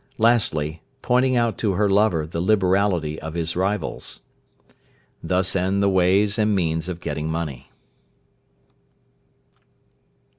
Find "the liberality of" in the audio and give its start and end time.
2.25-3.35